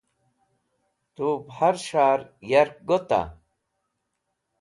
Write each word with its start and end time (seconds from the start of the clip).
Tub 1.15 1.43
her 1.57 1.75
s̃har 1.85 2.19
yark 2.49 2.73
gota? 2.87 3.21